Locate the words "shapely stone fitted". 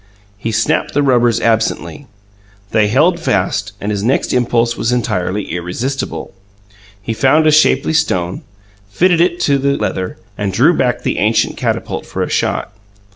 7.51-9.21